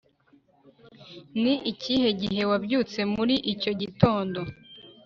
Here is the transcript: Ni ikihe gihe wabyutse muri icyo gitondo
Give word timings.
Ni 1.41 1.53
ikihe 1.71 2.09
gihe 2.21 2.41
wabyutse 2.49 2.99
muri 3.13 3.35
icyo 3.53 3.71
gitondo 3.81 4.39